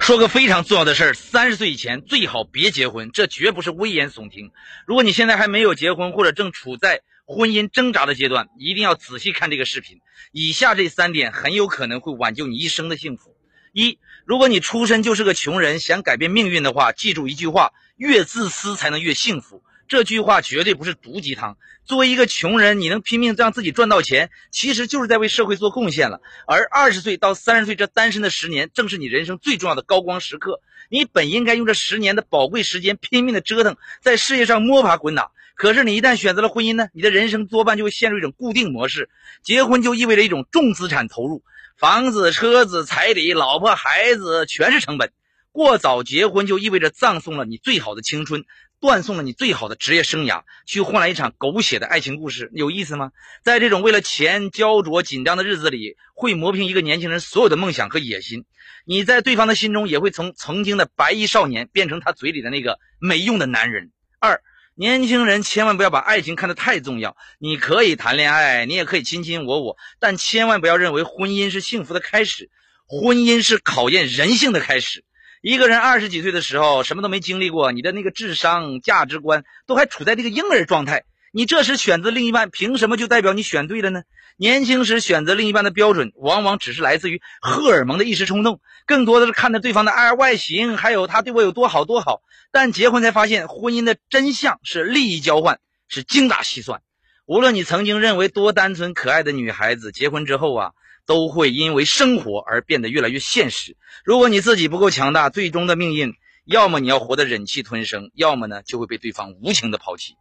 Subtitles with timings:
[0.00, 4.50] 说个非常重要的事儿：三十岁以前最好别结婚，这绝不是危言耸听。
[4.86, 9.98] 如果你现在还没有结婚，或者正处在婚姻挣扎的阶段，一定要仔细看这个视频。
[10.32, 13.36] 以下这三点很有可能会挽救你一生的幸福。
[13.72, 19.62] 一，如果你出身就是个穷人，想改变命运的话，记住一句话：越自私才能越幸福。
[19.90, 21.58] 这句话绝对不是毒鸡汤。
[21.84, 26.20] 作为一个穷人，你能拼命让自己赚到钱，其实就是在为社会做贡献了。
[26.46, 30.60] 而二十岁到三十岁这单身的十年，正是你人生最重要的高光时刻。
[30.90, 35.32] 你本应该用这十年的宝贵时间拼命的折腾，在事业上摸爬滚打。
[35.56, 36.86] 可是你一旦选择了婚姻呢？
[36.92, 39.10] 你的人生多半就会陷入一种固定模式。
[39.42, 41.42] 结婚就意味着一种重资产投入，
[41.76, 45.10] 房子、车子、彩礼、老婆、孩子，全是成本。
[45.52, 48.44] 过早结婚就意味着葬送了你最好的青春。
[48.80, 53.10] 断送了你最好的职业生涯，去换来一场狗血的爱情故事，有意思吗？
[53.44, 58.46] 在这种为了钱焦灼紧张的日子里，会磨平一个年轻人所有的梦想和野心。
[58.86, 63.90] 你在对方的心中，也会从曾经的白衣少年变成他嘴里的那个没用的男人。
[64.18, 64.40] 二，
[64.74, 67.14] 年轻人千万不要把爱情看得太重要。
[67.38, 72.48] 你可以谈恋爱，你也可以卿卿我我，但千万不要认为婚姻是幸福的开始，
[72.86, 75.04] 婚姻是考验人性的开始。
[75.42, 81.04] 一个人二十几岁的时候，什么都没经历过，你的那个智商、价值观都还处在这个婴儿状态。
[81.32, 84.02] 你这时选择另一半，凭什么就代表你选对了呢？
[84.36, 92.20] 年轻时选择另一半的标准，往往只是来自于荷尔蒙的一时冲动，更多的是看着对方的爱外形，还有他对我有多好多好。
[92.52, 96.82] 但结婚才发现，婚姻的真相是利益交换，是精打细算。
[97.24, 100.72] 无论你曾经认为多单纯可爱的女孩子，结婚之后啊。
[101.10, 103.76] 都会因为生活而变得越来越现实。
[104.04, 110.14] 如果你自己不够强大，最终的命运，要么你要活得忍气吞声，要么呢就会被对方无情的抛弃。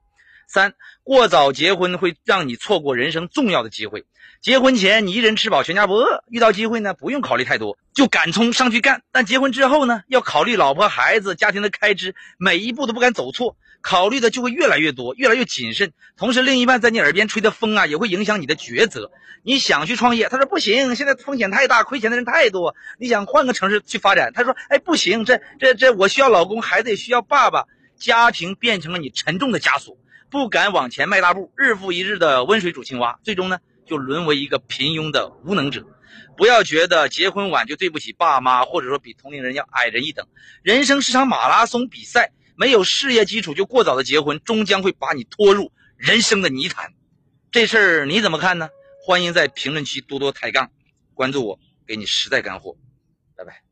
[0.51, 4.05] 三，过早结婚会让你错过人生重要的机会。
[4.41, 9.03] 结婚前你一人吃饱全家不饿，遇到机会呢不用考虑太多，就敢冲上去干。
[9.11, 13.57] 但结婚之后呢，要考虑老婆孩子家庭的开支，每一步都不敢走错。
[13.81, 15.93] 考虑的就会越来越多，越来越谨慎。
[16.17, 19.11] 同时，另一半在你耳边吹的风啊，也会影响你的抉择。
[19.43, 22.75] 你想去创业，他说不行，现在风险太大，亏钱的人太多。
[22.97, 27.65] 你想换个城市去发展，他说，哎，不行，这这这，我需要老公，孩子也需要爸爸。
[27.99, 29.97] 家庭变成了你沉重的枷锁，
[30.31, 35.85] 不敢往前迈大步，日复一日的温水煮青蛙，最终呢，就沦为一个平庸的无能者。
[36.35, 40.25] 不要觉得结婚晚就对不起爸妈，或者说比同龄人要矮人一等。
[40.63, 42.31] 人生是场马拉松比赛。
[42.55, 46.93] 没有事业基础就过早的结婚，终将会把你拖入人生的泥潭。
[47.51, 48.67] 这事儿你怎么看呢？
[49.01, 50.69] 欢迎在评论区多多抬杠，
[51.13, 52.75] 关注我，给你实在干货。
[53.37, 53.68] 拜拜。